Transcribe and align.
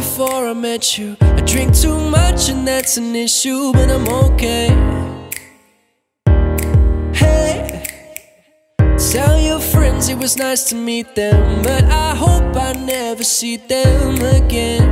before 0.00 0.46
I 0.48 0.54
met 0.54 0.98
you. 0.98 1.16
I 1.20 1.40
drink 1.42 1.74
too 1.74 1.98
much 1.98 2.48
and 2.48 2.66
that's 2.66 2.96
an 2.96 3.14
issue, 3.14 3.72
but 3.72 3.90
I'm 3.90 4.08
okay. 4.26 4.68
Hey, 7.12 7.84
tell 9.12 9.38
your 9.38 9.60
friends 9.60 10.08
it 10.08 10.18
was 10.18 10.36
nice 10.36 10.64
to 10.70 10.74
meet 10.74 11.14
them, 11.14 11.62
but 11.62 11.84
I 11.84 12.14
hope 12.14 12.56
I 12.56 12.72
never 12.72 13.24
see 13.24 13.56
them 13.56 14.16
again. 14.38 14.84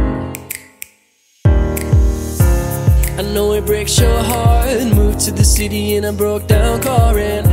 I 3.19 3.23
know 3.35 3.53
it 3.55 3.67
breaks 3.67 3.99
your 3.99 4.23
heart. 4.23 4.69
And 4.69 4.95
moved 4.95 5.21
to 5.21 5.33
the 5.33 5.45
city 5.45 5.97
in 5.97 6.05
a 6.05 6.13
broke 6.13 6.47
down 6.47 6.81
car 6.83 7.19
and 7.19 7.47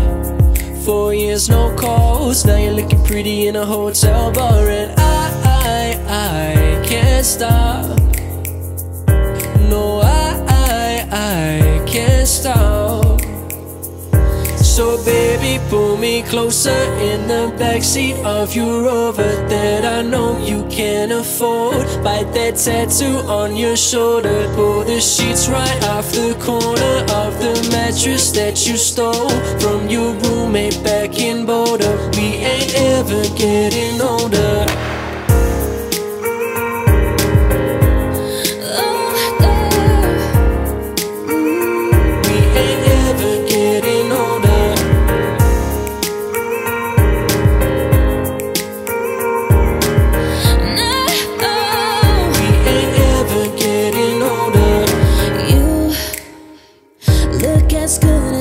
four 0.86 1.14
years 1.14 1.50
no 1.50 1.76
calls. 1.76 2.46
Now 2.46 2.58
you're 2.58 2.74
looking 2.74 3.04
pretty 3.04 3.48
in 3.48 3.56
a 3.56 3.66
hotel 3.66 4.32
bar 4.32 4.70
and 4.70 4.92
I 5.00 5.05
can't 7.16 7.26
stop. 7.26 7.86
No, 9.70 10.02
I, 10.04 10.44
I, 10.50 11.08
I 11.12 11.86
can't 11.88 12.28
stop. 12.28 13.22
So 14.62 15.02
baby, 15.06 15.64
pull 15.70 15.96
me 15.96 16.24
closer 16.24 16.82
in 17.00 17.26
the 17.30 17.56
backseat 17.58 18.22
of 18.26 18.54
your 18.54 18.84
Rover 18.84 19.48
that 19.48 19.86
I 19.86 20.02
know 20.02 20.38
you 20.40 20.68
can 20.70 21.14
afford. 21.14 21.86
Bite 22.04 22.34
that 22.34 22.58
tattoo 22.58 23.20
on 23.30 23.56
your 23.56 23.78
shoulder, 23.78 24.52
pull 24.56 24.84
the 24.84 25.00
sheets 25.00 25.48
right 25.48 25.84
off 25.86 26.12
the 26.12 26.36
corner 26.42 26.98
of 27.24 27.40
the 27.40 27.56
mattress 27.72 28.32
that 28.32 28.68
you 28.68 28.76
stole 28.76 29.30
from 29.62 29.88
your 29.88 30.14
roommate 30.16 30.84
back 30.84 31.18
in 31.18 31.46
Boulder. 31.46 31.96
We 32.18 32.44
ain't 32.44 32.76
ever 32.76 33.24
getting 33.38 34.02
older. 34.02 34.95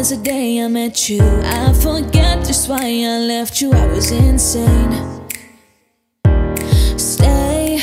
As 0.05 0.11
good 0.11 0.19
as 0.19 0.25
the 0.25 0.31
day 0.31 0.61
I 0.61 0.69
met 0.69 1.09
you. 1.09 1.23
I 1.45 1.73
forget 1.73 2.45
just 2.47 2.69
why 2.69 2.83
I 2.83 3.19
left 3.27 3.61
you. 3.61 3.73
I 3.73 3.87
was 3.87 4.11
insane. 4.11 4.93
Stay 6.99 7.81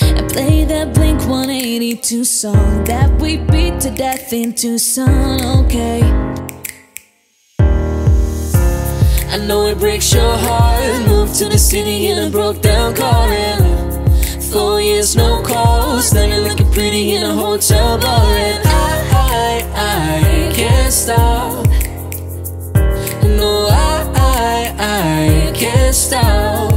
and 0.00 0.30
play 0.30 0.64
that 0.64 0.94
Blink 0.94 1.20
182 1.20 2.24
song 2.24 2.84
that 2.84 3.10
we 3.20 3.36
beat 3.36 3.80
to 3.80 3.90
death 3.90 4.32
in 4.32 4.54
Tucson. 4.54 5.64
Okay. 5.64 6.02
I 9.30 9.36
know 9.46 9.66
it 9.66 9.78
breaks 9.78 10.14
your 10.14 10.36
heart. 10.36 11.08
Moved 11.08 11.34
to 11.40 11.48
the 11.48 11.58
city 11.58 12.06
in 12.06 12.18
a 12.18 12.30
broke 12.30 12.62
down 12.62 12.94
car 12.94 13.28
and 13.28 14.42
four 14.44 14.80
years 14.80 15.14
no 15.14 15.42
calls. 15.42 16.14
Now 16.14 16.24
you're 16.24 16.48
looking 16.48 16.70
pretty 16.72 17.16
in 17.16 17.22
a 17.22 17.34
hotel 17.34 17.98
bar 17.98 18.67
can't 25.58 25.94
stop. 25.94 26.72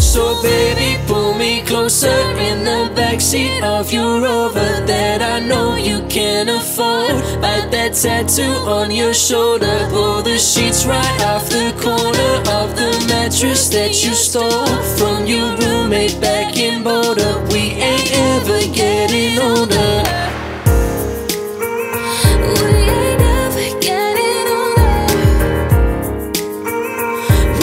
So 0.00 0.40
baby, 0.42 0.98
pull 1.06 1.34
me 1.34 1.62
closer 1.62 2.20
in 2.48 2.64
the 2.64 2.90
backseat 2.96 3.62
of 3.62 3.92
your 3.92 4.22
Rover 4.22 4.72
that 4.86 5.20
I 5.20 5.38
know 5.38 5.76
you 5.76 6.00
can 6.08 6.48
afford. 6.48 7.12
Bite 7.42 7.70
that 7.70 7.92
tattoo 7.92 8.56
on 8.66 8.90
your 8.90 9.12
shoulder, 9.12 9.76
pull 9.90 10.22
the 10.22 10.38
sheets 10.38 10.86
right 10.86 11.20
off 11.22 11.50
the 11.50 11.70
corner 11.78 12.32
of 12.58 12.74
the 12.76 12.90
mattress 13.08 13.68
that 13.68 13.92
you 14.02 14.14
stole 14.14 14.66
from 14.96 15.26
your 15.26 15.54
roommate 15.58 16.18
back 16.22 16.56
in 16.56 16.82
Boulder. 16.82 17.44
We 17.52 17.76
ain't 17.76 18.10
ever 18.12 18.60
getting. 18.74 18.87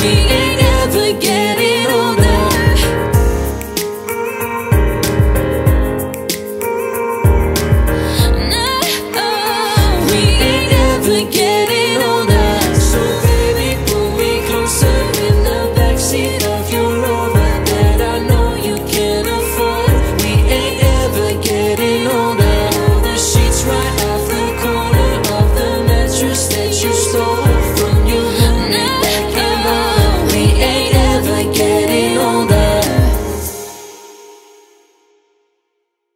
she 0.06 0.12
ain't 0.12 0.62
ever 0.62 1.20
getting 1.20 1.75